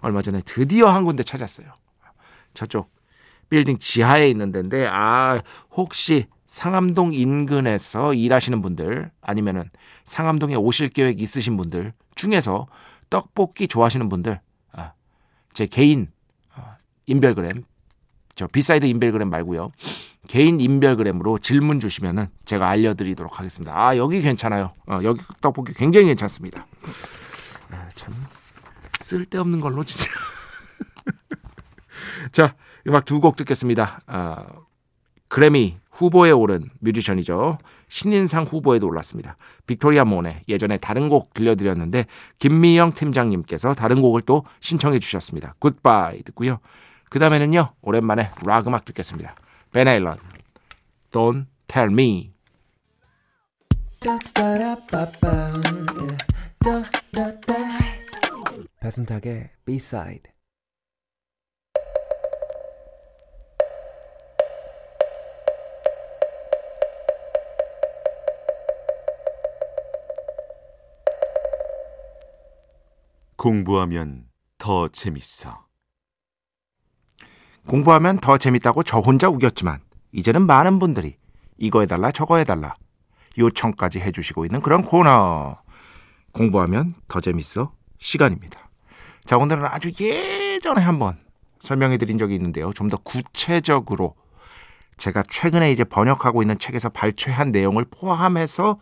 얼마 0.00 0.22
전에 0.22 0.40
드디어 0.44 0.88
한 0.88 1.04
군데 1.04 1.22
찾았어요. 1.22 1.72
저쪽 2.54 2.90
빌딩 3.50 3.78
지하에 3.78 4.28
있는 4.28 4.52
데인데 4.52 4.86
아 4.86 5.40
혹시 5.70 6.26
상암동 6.46 7.14
인근에서 7.14 8.14
일하시는 8.14 8.60
분들 8.62 9.10
아니면은 9.20 9.70
상암동에 10.04 10.54
오실 10.54 10.88
계획 10.88 11.20
있으신 11.20 11.56
분들 11.56 11.92
중에서 12.14 12.66
떡볶이 13.10 13.68
좋아하시는 13.68 14.08
분들 14.08 14.40
아, 14.72 14.92
제 15.52 15.66
개인 15.66 16.08
어, 16.56 16.62
인별그램 17.06 17.64
저 18.34 18.46
B 18.46 18.54
side 18.54 18.86
인별그램 18.86 19.28
말고요 19.28 19.72
개인 20.26 20.60
인별그램으로 20.60 21.38
질문 21.38 21.80
주시면은 21.80 22.28
제가 22.44 22.68
알려드리도록 22.68 23.38
하겠습니다. 23.38 23.74
아 23.74 23.96
여기 23.96 24.20
괜찮아요. 24.20 24.72
어, 24.86 25.00
여기 25.02 25.22
떡볶이 25.40 25.72
굉장히 25.72 26.06
괜찮습니다. 26.08 26.66
아, 27.70 27.88
참 27.94 28.12
쓸데없는 28.98 29.60
걸로 29.60 29.84
진짜. 29.84 30.10
자 32.32 32.54
음악 32.86 33.04
두 33.04 33.20
곡 33.20 33.36
듣겠습니다. 33.36 34.00
아, 34.06 34.44
그래미 35.28 35.76
후보에 35.90 36.30
오른 36.30 36.70
뮤지션이죠. 36.80 37.58
신인상 37.88 38.44
후보에도 38.44 38.86
올랐습니다. 38.86 39.36
빅토리아 39.66 40.04
몬의 40.04 40.42
예전에 40.48 40.78
다른 40.78 41.08
곡 41.08 41.34
들려드렸는데 41.34 42.06
김미영 42.38 42.92
팀장님께서 42.94 43.74
다른 43.74 44.00
곡을 44.00 44.22
또 44.22 44.44
신청해 44.60 45.00
주셨습니다. 45.00 45.54
굿바이 45.58 46.22
듣고요. 46.22 46.60
그 47.10 47.18
다음에는요 47.18 47.72
오랜만에 47.82 48.30
락 48.44 48.68
음악 48.68 48.84
듣겠습니다. 48.84 49.34
베네일런 49.72 50.16
Don't 51.10 51.46
Tell 51.66 51.90
Me 51.92 52.32
배순탁의 58.80 59.50
B-side 59.64 60.32
공부하면 73.36 74.28
더 74.58 74.88
재밌어. 74.88 75.66
공부하면 77.66 78.18
더 78.18 78.38
재밌다고 78.38 78.84
저 78.84 79.00
혼자 79.00 79.28
우겼지만 79.28 79.80
이제는 80.12 80.46
많은 80.46 80.78
분들이 80.78 81.16
이거 81.56 81.80
해달라 81.80 82.12
저거 82.12 82.36
해달라 82.36 82.74
요청까지 83.36 83.98
해주시고 84.00 84.44
있는 84.44 84.60
그런 84.60 84.82
코너 84.82 85.56
공부하면 86.32 86.92
더 87.08 87.20
재밌어 87.20 87.72
시간입니다. 87.98 88.67
자 89.28 89.36
오늘은 89.36 89.66
아주 89.66 89.92
예전에 90.00 90.80
한번 90.80 91.18
설명해 91.60 91.98
드린 91.98 92.16
적이 92.16 92.36
있는데요. 92.36 92.72
좀 92.72 92.88
더 92.88 92.96
구체적으로 92.96 94.14
제가 94.96 95.22
최근에 95.22 95.70
이제 95.70 95.84
번역하고 95.84 96.40
있는 96.42 96.58
책에서 96.58 96.88
발췌한 96.88 97.52
내용을 97.52 97.84
포함해서 97.90 98.80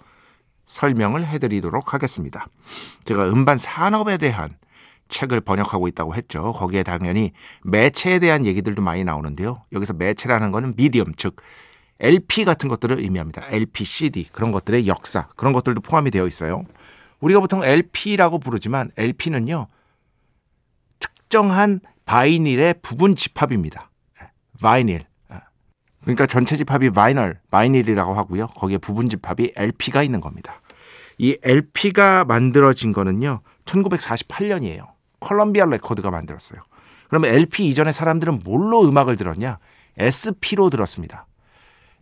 설명을 0.64 1.26
해 1.26 1.40
드리도록 1.40 1.94
하겠습니다. 1.94 2.46
제가 3.02 3.28
음반 3.28 3.58
산업에 3.58 4.18
대한 4.18 4.50
책을 5.08 5.40
번역하고 5.40 5.88
있다고 5.88 6.14
했죠. 6.14 6.52
거기에 6.52 6.84
당연히 6.84 7.32
매체에 7.64 8.20
대한 8.20 8.46
얘기들도 8.46 8.80
많이 8.82 9.02
나오는데요. 9.02 9.64
여기서 9.72 9.94
매체라는 9.94 10.52
거는 10.52 10.74
미디엄, 10.76 11.14
즉 11.16 11.42
LP 11.98 12.44
같은 12.44 12.68
것들을 12.68 13.00
의미합니다. 13.00 13.42
LP, 13.50 13.84
CD 13.84 14.28
그런 14.30 14.52
것들의 14.52 14.86
역사 14.86 15.26
그런 15.34 15.52
것들도 15.52 15.80
포함이 15.80 16.12
되어 16.12 16.24
있어요. 16.28 16.62
우리가 17.18 17.40
보통 17.40 17.64
LP라고 17.64 18.38
부르지만 18.38 18.92
LP는요 18.96 19.66
특정한 21.26 21.80
바이닐의 22.04 22.76
부분 22.82 23.16
집합입니다. 23.16 23.90
바이닐. 24.60 25.02
그러니까 26.02 26.26
전체 26.26 26.56
집합이 26.56 26.90
vinyl, 26.90 27.40
vinyl이라고 27.50 28.14
하고요. 28.14 28.46
거기에 28.48 28.78
부분 28.78 29.08
집합이 29.08 29.52
LP가 29.56 30.04
있는 30.04 30.20
겁니다. 30.20 30.60
이 31.18 31.36
LP가 31.42 32.24
만들어진 32.24 32.92
거는요 32.92 33.40
1948년이에요. 33.64 34.86
컬럼비아 35.18 35.64
레코드가 35.66 36.10
만들었어요. 36.10 36.62
그러면 37.08 37.34
LP 37.34 37.66
이전에 37.68 37.90
사람들은 37.90 38.40
뭘로 38.44 38.88
음악을 38.88 39.16
들었냐? 39.16 39.58
SP로 39.98 40.70
들었습니다. 40.70 41.26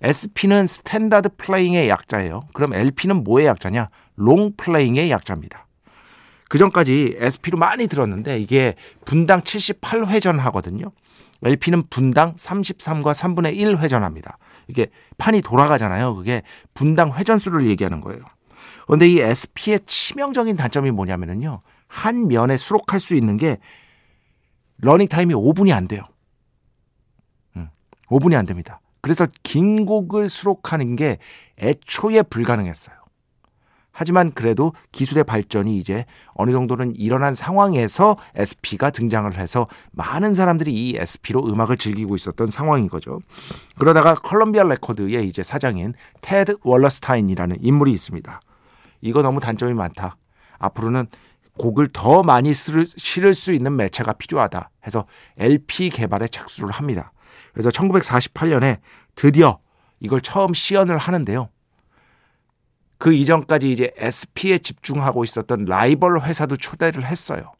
SP는 0.03 0.67
standard 0.67 1.31
playing의 1.37 1.89
약자예요. 1.89 2.43
그럼 2.53 2.75
LP는 2.75 3.25
뭐의 3.25 3.47
약자냐? 3.47 3.89
long 4.17 4.53
playing의 4.57 5.11
약자입니다. 5.11 5.64
그 6.49 6.59
전까지 6.59 7.17
SP로 7.19 7.59
많이 7.59 7.87
들었는데 7.87 8.39
이게 8.41 8.75
분당 9.05 9.41
78회전 9.43 10.39
하거든요. 10.39 10.93
LP는 11.43 11.85
분당 11.91 12.35
33과 12.37 13.13
3분의 13.13 13.57
1 13.57 13.79
회전합니다. 13.79 14.39
이게 14.69 14.87
판이 15.19 15.43
돌아가잖아요. 15.43 16.15
그게 16.15 16.43
분당 16.73 17.13
회전수를 17.13 17.69
얘기하는 17.69 18.01
거예요. 18.01 18.23
그런데 18.87 19.09
이 19.09 19.21
SP의 19.21 19.81
치명적인 19.87 20.57
단점이 20.57 20.91
뭐냐면요. 20.91 21.61
한 21.87 22.29
면에 22.29 22.57
수록할 22.57 23.01
수 23.01 23.15
있는 23.15 23.37
게 23.37 23.59
러닝 24.79 25.09
타임이 25.09 25.35
5분이 25.35 25.73
안 25.73 25.87
돼요. 25.87 26.03
5분이 28.09 28.33
음, 28.33 28.39
안 28.39 28.47
됩니다. 28.47 28.81
그래서 29.01 29.27
긴 29.43 29.85
곡을 29.85 30.29
수록하는 30.29 30.97
게 30.97 31.19
애초에 31.59 32.23
불가능했어요. 32.23 32.97
하지만 33.95 34.33
그래도 34.33 34.73
기술의 34.91 35.23
발전이 35.25 35.79
이제 35.79 36.05
어느 36.35 36.51
정도는 36.51 36.97
일어난 36.97 37.33
상황에서 37.33 38.17
SP가 38.35 38.91
등장을 38.91 39.33
해서 39.39 39.69
많은 39.93 40.35
사람들이 40.35 40.73
이 40.73 40.97
SP로 40.99 41.47
음악을 41.47 41.77
즐기고 41.77 42.17
있었던 42.17 42.49
상황인 42.49 42.89
거죠. 42.89 43.21
그러다가 43.79 44.17
컬럼비아 44.17 44.65
레코드의 44.65 45.27
이제 45.29 45.45
사장인 45.45 45.95
테드 46.21 46.57
월러스타인이라는 46.65 47.59
인물이 47.63 47.93
있습니다. 47.93 48.41
이거 49.01 49.23
너무 49.23 49.39
단점이 49.41 49.75
많다. 49.75 50.17
앞으로는 50.59 51.07
곡을 51.57 51.89
더 51.93 52.25
많이 52.25 52.53
실을 52.53 53.35
수 53.35 53.53
있는 53.53 53.77
매체가 53.77 54.15
필요하다 54.15 54.71
해서 54.85 55.07
LP 55.39 55.91
개발에 55.91 56.27
착수를 56.27 56.73
합니다. 56.73 57.13
그래서 57.53 57.71
1948년에 57.71 58.81
드디어 59.15 59.61
이걸 60.01 60.21
처음 60.21 60.53
시연을 60.53 60.99
하는데요. 60.99 61.49
그 63.05 63.13
이전까지 63.13 63.71
이제 63.71 63.93
SP에 63.99 64.57
집중하고 64.57 65.25
있었던 65.25 65.67
라이벌 65.67 66.23
회사도 66.23 66.57
초대를 66.57 67.05
했어요. 67.05 67.53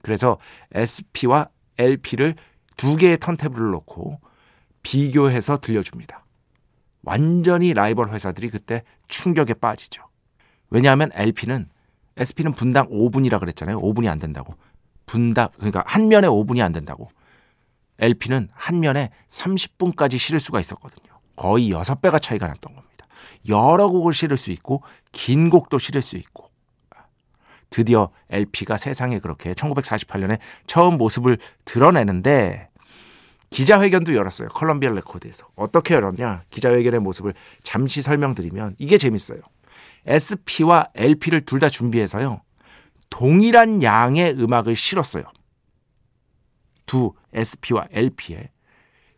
그래서 0.00 0.38
SP와 0.72 1.48
LP를 1.76 2.36
두 2.76 2.94
개의 2.94 3.18
턴테이블을 3.18 3.72
놓고 3.72 4.20
비교해서 4.84 5.58
들려줍니다. 5.58 6.24
완전히 7.02 7.74
라이벌 7.74 8.10
회사들이 8.10 8.48
그때 8.48 8.84
충격에 9.08 9.54
빠지죠. 9.54 10.04
왜냐하면 10.70 11.10
LP는 11.14 11.68
SP는 12.16 12.52
분당 12.52 12.88
5분이라 12.90 13.40
그랬잖아요. 13.40 13.80
5분이 13.80 14.08
안 14.08 14.20
된다고. 14.20 14.54
분당 15.04 15.48
그러니까 15.56 15.82
한 15.84 16.06
면에 16.06 16.28
5분이 16.28 16.60
안 16.60 16.70
된다고. 16.70 17.08
LP는 17.98 18.50
한 18.52 18.78
면에 18.78 19.10
30분까지 19.26 20.16
실을 20.16 20.38
수가 20.38 20.60
있었거든요. 20.60 21.18
거의 21.34 21.72
6배가 21.72 22.22
차이가 22.22 22.46
났던 22.46 22.72
겁니다. 22.72 22.83
여러 23.48 23.88
곡을 23.88 24.14
실을 24.14 24.36
수 24.36 24.50
있고 24.50 24.82
긴 25.12 25.50
곡도 25.50 25.78
실을 25.78 26.02
수 26.02 26.16
있고 26.16 26.50
드디어 27.70 28.10
LP가 28.30 28.76
세상에 28.76 29.18
그렇게 29.18 29.52
1948년에 29.52 30.38
처음 30.66 30.96
모습을 30.96 31.38
드러내는데 31.64 32.68
기자회견도 33.50 34.14
열었어요. 34.14 34.48
컬럼비아 34.48 34.90
레코드에서. 34.90 35.46
어떻게 35.56 35.94
열었냐? 35.94 36.42
기자회견의 36.50 37.00
모습을 37.00 37.34
잠시 37.62 38.02
설명드리면 38.02 38.76
이게 38.78 38.98
재밌어요. 38.98 39.40
SP와 40.06 40.88
LP를 40.94 41.42
둘 41.42 41.60
다 41.60 41.68
준비해서요. 41.68 42.42
동일한 43.10 43.82
양의 43.82 44.40
음악을 44.40 44.74
실었어요. 44.76 45.24
두 46.86 47.12
SP와 47.32 47.86
LP에. 47.90 48.50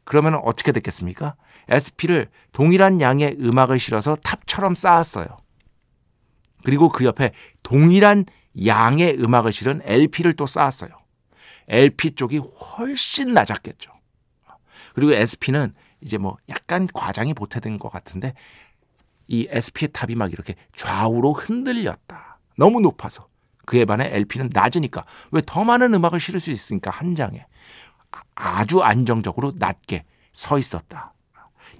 그러면 0.06 0.40
어떻게 0.44 0.72
됐겠습니까? 0.72 1.34
SP를 1.68 2.30
동일한 2.52 3.00
양의 3.00 3.36
음악을 3.40 3.78
실어서 3.78 4.14
탑처럼 4.14 4.74
쌓았어요. 4.74 5.26
그리고 6.64 6.88
그 6.88 7.04
옆에 7.04 7.32
동일한 7.62 8.24
양의 8.64 9.16
음악을 9.20 9.52
실은 9.52 9.82
LP를 9.84 10.32
또 10.34 10.46
쌓았어요. 10.46 10.90
LP 11.68 12.12
쪽이 12.12 12.38
훨씬 12.38 13.34
낮았겠죠. 13.34 13.92
그리고 14.94 15.12
SP는 15.12 15.74
이제 16.00 16.18
뭐 16.18 16.36
약간 16.48 16.86
과장이 16.94 17.34
보태된 17.34 17.78
것 17.78 17.90
같은데 17.90 18.34
이 19.26 19.48
SP의 19.50 19.88
탑이 19.92 20.14
막 20.14 20.32
이렇게 20.32 20.54
좌우로 20.74 21.32
흔들렸다. 21.32 22.38
너무 22.56 22.80
높아서. 22.80 23.28
그에 23.66 23.84
반해 23.84 24.08
LP는 24.14 24.50
낮으니까 24.52 25.04
왜 25.32 25.42
더 25.44 25.64
많은 25.64 25.92
음악을 25.92 26.20
실을 26.20 26.38
수 26.38 26.52
있으니까 26.52 26.92
한 26.92 27.16
장에 27.16 27.44
아주 28.34 28.82
안정적으로 28.82 29.52
낮게 29.56 30.04
서 30.32 30.58
있었다. 30.58 31.14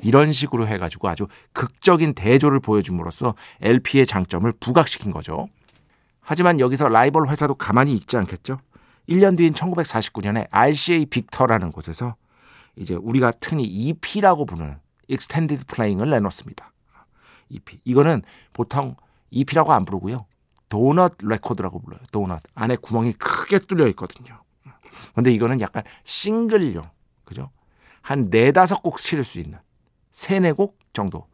이런 0.03 0.33
식으로 0.33 0.67
해가지고 0.67 1.09
아주 1.09 1.27
극적인 1.53 2.15
대조를 2.15 2.61
보여줌으로써 2.61 3.35
LP의 3.63 4.07
장점을 4.07 4.51
부각시킨 4.61 5.13
거죠. 5.13 5.49
하지만 6.21 6.61
여기서 6.61 6.89
라이벌 6.89 7.29
회사도 7.29 7.55
가만히 7.55 7.95
있지 7.95 8.17
않겠죠? 8.17 8.59
1년 9.09 9.37
뒤인 9.37 9.53
1949년에 9.53 10.49
RCA 10.51 11.07
빅터라는 11.07 11.73
곳에서 11.73 12.17
이제 12.75 12.95
우리가 12.95 13.33
흔히 13.43 13.65
EP라고 13.65 14.45
부르는 14.45 14.79
Extended 15.09 15.65
Playing을 15.67 16.11
내놓습니다. 16.11 16.73
EP. 17.49 17.81
이거는 17.85 18.23
보통 18.53 18.97
EP라고 19.31 19.73
안 19.73 19.85
부르고요. 19.85 20.27
도넛 20.69 21.19
레코드라고 21.23 21.81
불러요. 21.81 22.01
도넛. 22.11 22.43
안에 22.55 22.77
구멍이 22.77 23.13
크게 23.15 23.61
뚫려 23.61 23.87
있거든요. 23.89 24.43
근데 25.15 25.33
이거는 25.33 25.61
약간 25.61 25.83
싱글용. 26.05 26.89
그죠? 27.25 27.51
한 28.03 28.29
네다섯 28.31 28.83
곡 28.83 28.99
실을 28.99 29.25
수 29.25 29.41
있는 29.41 29.59
세네 30.11 30.53
곡 30.53 30.79
정도. 30.93 31.27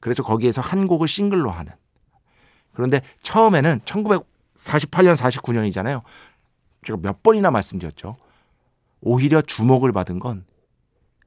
그래서 0.00 0.22
거기에서 0.22 0.60
한 0.60 0.86
곡을 0.86 1.08
싱글로 1.08 1.50
하는. 1.50 1.72
그런데 2.72 3.00
처음에는 3.22 3.80
1948년 3.80 5.16
49년이잖아요. 5.16 6.02
제가 6.84 6.98
몇 7.00 7.22
번이나 7.22 7.50
말씀드렸죠. 7.50 8.16
오히려 9.00 9.40
주목을 9.40 9.92
받은 9.92 10.18
건 10.18 10.44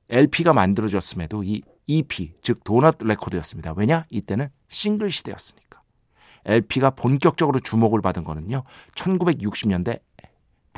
LP가 0.10 0.54
만들어졌음에도 0.54 1.44
이 1.44 1.62
EP, 1.88 2.36
즉 2.42 2.64
도넛 2.64 2.98
레코드였습니다. 3.04 3.74
왜냐? 3.76 4.06
이때는 4.10 4.50
싱글 4.68 5.10
시대였으니까. 5.10 5.82
LP가 6.46 6.92
본격적으로 6.92 7.60
주목을 7.60 8.02
받은 8.02 8.24
거는요. 8.24 8.64
1960년대 8.96 10.00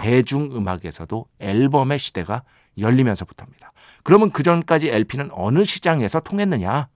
대중음악에서도 0.02 1.26
앨범의 1.40 2.00
시대가 2.00 2.44
열리면서부터입니다. 2.78 3.72
그러면 4.04 4.32
그 4.32 4.42
전까지 4.42 4.90
LP는 4.90 5.30
어느 5.32 5.64
시장에서 5.64 6.20
통했느냐? 6.22 6.88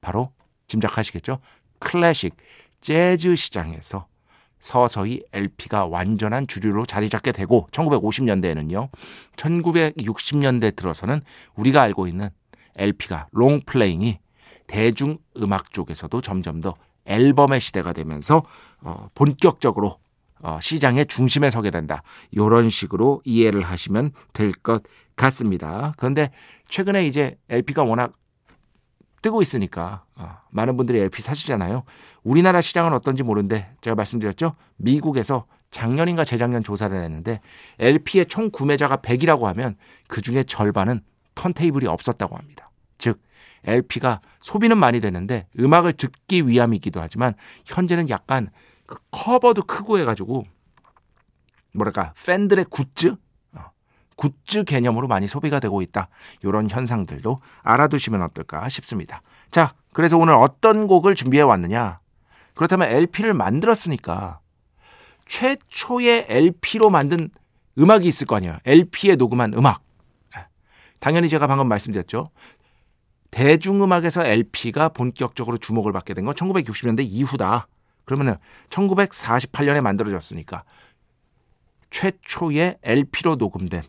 바로 0.00 0.32
짐작하시겠죠? 0.66 1.38
클래식, 1.78 2.34
재즈 2.80 3.36
시장에서 3.36 4.06
서서히 4.58 5.22
LP가 5.32 5.86
완전한 5.86 6.46
주류로 6.48 6.84
자리 6.84 7.08
잡게 7.08 7.30
되고 7.30 7.68
1950년대에는요. 7.70 8.90
1960년대 9.36 10.74
들어서는 10.74 11.20
우리가 11.54 11.82
알고 11.82 12.08
있는 12.08 12.30
LP가 12.76 13.28
롱플레잉이 13.32 14.18
대중 14.66 15.18
음악 15.36 15.72
쪽에서도 15.72 16.20
점점 16.20 16.60
더 16.60 16.74
앨범의 17.04 17.60
시대가 17.60 17.92
되면서 17.92 18.42
어, 18.80 19.08
본격적으로 19.14 19.88
어, 19.88 20.01
시장의 20.60 21.06
중심에 21.06 21.50
서게 21.50 21.70
된다. 21.70 22.02
이런 22.30 22.68
식으로 22.68 23.22
이해를 23.24 23.62
하시면 23.62 24.12
될 24.32 24.52
것 24.52 24.82
같습니다. 25.16 25.92
그런데 25.98 26.30
최근에 26.68 27.06
이제 27.06 27.36
LP가 27.48 27.82
워낙 27.84 28.12
뜨고 29.22 29.40
있으니까 29.40 30.04
어, 30.16 30.38
많은 30.50 30.76
분들이 30.76 30.98
LP 30.98 31.22
사시잖아요. 31.22 31.84
우리나라 32.24 32.60
시장은 32.60 32.92
어떤지 32.92 33.22
모르는데 33.22 33.72
제가 33.80 33.94
말씀드렸죠. 33.94 34.54
미국에서 34.76 35.46
작년인가 35.70 36.24
재작년 36.24 36.62
조사를 36.62 36.96
했는데 37.00 37.40
LP의 37.78 38.26
총 38.26 38.50
구매자가 38.50 38.96
100이라고 38.98 39.42
하면 39.44 39.76
그 40.08 40.20
중에 40.20 40.42
절반은 40.42 41.02
턴테이블이 41.34 41.86
없었다고 41.86 42.36
합니다. 42.36 42.70
즉 42.98 43.20
LP가 43.64 44.20
소비는 44.40 44.76
많이 44.76 45.00
되는데 45.00 45.46
음악을 45.58 45.92
듣기 45.94 46.46
위함이기도 46.48 47.00
하지만 47.00 47.34
현재는 47.64 48.08
약간 48.08 48.48
그 48.48 48.52
커버도 49.10 49.62
크고 49.62 49.98
해가지고 49.98 50.44
뭐랄까 51.74 52.12
팬들의 52.24 52.66
굿즈 52.70 53.16
어, 53.54 53.60
굿즈 54.16 54.64
개념으로 54.64 55.08
많이 55.08 55.26
소비가 55.28 55.60
되고 55.60 55.80
있다. 55.82 56.08
이런 56.42 56.68
현상들도 56.68 57.40
알아두시면 57.62 58.22
어떨까 58.22 58.68
싶습니다. 58.68 59.22
자, 59.50 59.74
그래서 59.92 60.18
오늘 60.18 60.34
어떤 60.34 60.86
곡을 60.86 61.14
준비해 61.14 61.42
왔느냐? 61.42 62.00
그렇다면 62.54 62.88
LP를 62.90 63.32
만들었으니까 63.34 64.40
최초의 65.26 66.26
LP로 66.28 66.90
만든 66.90 67.30
음악이 67.78 68.06
있을 68.06 68.26
거 68.26 68.36
아니에요. 68.36 68.58
LP에 68.66 69.16
녹음한 69.16 69.54
음악. 69.54 69.82
당연히 70.98 71.28
제가 71.28 71.46
방금 71.46 71.66
말씀드렸죠. 71.68 72.30
대중음악에서 73.30 74.24
LP가 74.26 74.90
본격적으로 74.90 75.56
주목을 75.56 75.90
받게 75.92 76.14
된 76.14 76.24
건 76.26 76.34
1960년대 76.34 77.00
이후다. 77.02 77.66
그러면은 78.04 78.36
1948년에 78.68 79.80
만들어졌으니까 79.80 80.64
최초의 81.90 82.78
LP로 82.82 83.36
녹음된 83.36 83.82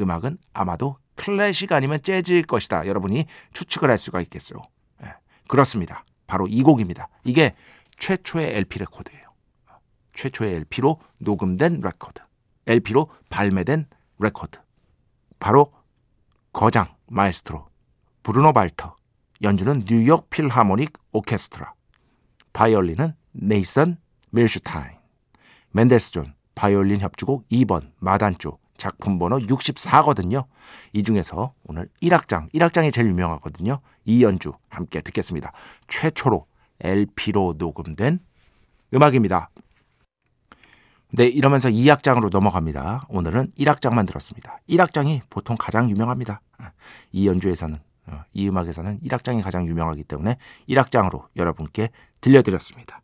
음악은 0.00 0.38
아마도 0.52 0.98
클래식 1.14 1.72
아니면 1.72 2.00
재즈일 2.02 2.44
것이다. 2.44 2.86
여러분이 2.86 3.26
추측을 3.52 3.90
할 3.90 3.98
수가 3.98 4.20
있겠어요. 4.22 4.62
네, 5.00 5.12
그렇습니다. 5.48 6.04
바로 6.26 6.46
이 6.46 6.62
곡입니다. 6.62 7.08
이게 7.24 7.54
최초의 7.98 8.54
LP 8.56 8.80
레코드예요. 8.80 9.22
최초의 10.14 10.54
LP로 10.54 11.00
녹음된 11.18 11.80
레코드. 11.82 12.22
LP로 12.66 13.10
발매된 13.28 13.86
레코드. 14.18 14.60
바로 15.38 15.72
거장 16.52 16.94
마에스트로 17.06 17.68
브루노 18.22 18.52
발터. 18.52 18.96
연주는 19.42 19.84
뉴욕 19.86 20.28
필하모닉 20.30 20.92
오케스트라. 21.12 21.74
바이올린은 22.52 23.14
네이선 23.38 23.98
밀슈타인. 24.30 24.96
멘델스존 25.70 26.34
바이올린 26.54 27.00
협주곡 27.00 27.48
2번 27.48 27.92
마단조 27.98 28.58
작품 28.78 29.18
번호 29.18 29.38
64거든요. 29.38 30.46
이 30.92 31.02
중에서 31.02 31.52
오늘 31.64 31.86
1악장, 32.02 32.52
1악장이 32.52 32.92
제일 32.92 33.08
유명하거든요. 33.08 33.80
이 34.04 34.22
연주 34.22 34.52
함께 34.68 35.00
듣겠습니다. 35.00 35.52
최초로 35.88 36.46
LP로 36.80 37.54
녹음된 37.58 38.20
음악입니다. 38.94 39.50
네, 41.12 41.26
이러면서 41.26 41.68
2악장으로 41.68 42.30
넘어갑니다. 42.30 43.06
오늘은 43.08 43.52
1악장만 43.58 44.06
들었습니다. 44.06 44.60
1악장이 44.68 45.22
보통 45.30 45.56
가장 45.58 45.88
유명합니다. 45.88 46.40
이 47.12 47.28
연주에서는, 47.28 47.78
어, 48.08 48.22
이 48.32 48.48
음악에서는 48.48 49.00
1악장이 49.00 49.42
가장 49.42 49.66
유명하기 49.66 50.04
때문에 50.04 50.36
1악장으로 50.68 51.26
여러분께 51.36 51.90
들려드렸습니다. 52.20 53.00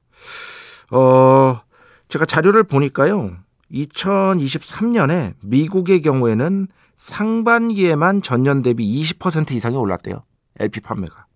어, 0.91 1.61
제가 2.09 2.27
자료를 2.27 2.65
보니까요. 2.65 3.37
2023년에 3.73 5.35
미국의 5.41 6.03
경우에는 6.03 6.69
상반기에만 6.97 8.23
전년 8.23 8.63
대비 8.63 8.87
20% 9.01 9.53
이상이 9.53 9.77
올랐대요. 9.77 10.23
LP 10.59 10.81
판매가. 10.81 11.27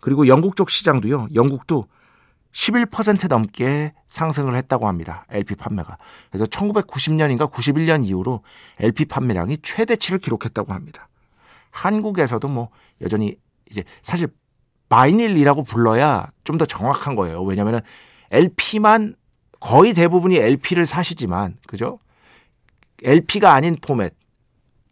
그리고 0.00 0.26
영국 0.26 0.56
쪽 0.56 0.70
시장도요. 0.70 1.28
영국도 1.34 1.86
11% 2.52 3.28
넘게 3.28 3.92
상승을 4.08 4.56
했다고 4.56 4.88
합니다. 4.88 5.24
LP 5.30 5.54
판매가. 5.54 5.98
그래서 6.30 6.44
1990년인가 6.46 7.50
91년 7.50 8.04
이후로 8.04 8.42
LP 8.80 9.06
판매량이 9.06 9.58
최대치를 9.58 10.18
기록했다고 10.18 10.72
합니다. 10.72 11.08
한국에서도 11.70 12.46
뭐 12.48 12.70
여전히 13.00 13.36
이제 13.70 13.84
사실 14.02 14.28
바이닐이라고 14.90 15.62
불러야 15.64 16.28
좀 16.44 16.58
더 16.58 16.66
정확한 16.66 17.14
거예요. 17.14 17.42
왜냐면은 17.42 17.80
LP만 18.30 19.14
거의 19.60 19.94
대부분이 19.94 20.36
LP를 20.36 20.84
사시지만 20.84 21.56
그죠? 21.66 21.98
LP가 23.02 23.54
아닌 23.54 23.76
포맷. 23.80 24.14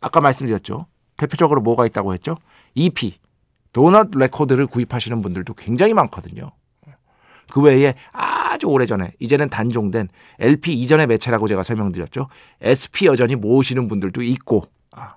아까 0.00 0.20
말씀드렸죠. 0.20 0.86
대표적으로 1.16 1.60
뭐가 1.60 1.84
있다고 1.84 2.14
했죠? 2.14 2.36
EP. 2.74 3.18
도넛 3.72 4.10
레코드를 4.14 4.66
구입하시는 4.66 5.20
분들도 5.20 5.52
굉장히 5.54 5.92
많거든요. 5.94 6.52
그 7.50 7.60
외에 7.60 7.94
아주 8.12 8.66
오래전에 8.68 9.12
이제는 9.18 9.48
단종된 9.48 10.08
LP 10.38 10.74
이전의 10.74 11.06
매체라고 11.06 11.48
제가 11.48 11.62
설명드렸죠. 11.62 12.28
SP 12.62 13.06
여전히 13.06 13.34
모으시는 13.36 13.88
분들도 13.88 14.22
있고 14.22 14.64
아, 14.92 15.16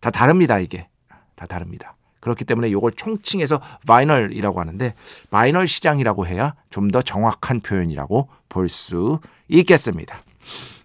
다 0.00 0.10
다릅니다 0.10 0.58
이게 0.58 0.88
다 1.34 1.46
다릅니다. 1.46 1.95
그렇기 2.26 2.44
때문에 2.44 2.68
이걸 2.68 2.90
총칭해서 2.90 3.60
vinyl이라고 3.86 4.58
하는데 4.60 4.94
vinyl 5.30 5.68
시장이라고 5.68 6.26
해야 6.26 6.54
좀 6.70 6.88
더 6.90 7.00
정확한 7.00 7.60
표현이라고 7.60 8.28
볼 8.48 8.68
수 8.68 9.20
있겠습니다. 9.48 10.18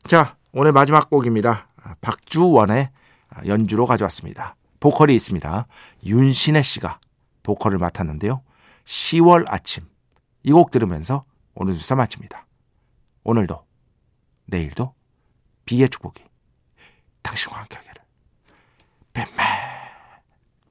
자 0.06 0.36
오늘 0.52 0.72
마지막 0.72 1.10
곡입니다. 1.10 1.68
박주원의 2.02 2.90
연주로 3.48 3.86
가져왔습니다. 3.88 4.56
보컬이 4.80 5.16
있습니다. 5.16 5.66
윤신혜 6.06 6.62
씨가 6.62 7.00
보컬을 7.44 7.78
맡았는데요. 7.80 8.42
10월 8.86 9.46
아침 9.48 9.84
이 10.44 10.52
곡 10.52 10.70
들으면서 10.72 11.24
오늘 11.56 11.74
수사 11.74 11.96
마칩니다. 11.96 12.46
오늘도 13.24 13.64
내일도 14.46 14.94
비의 15.66 15.90
축복이 15.90 16.24
당신과 17.24 17.60
함께 17.60 17.78
하기를 17.78 17.96
뱀맨 19.14 19.71